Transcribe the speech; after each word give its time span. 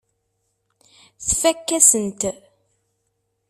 Tfakk-asen-t. 1.27 2.21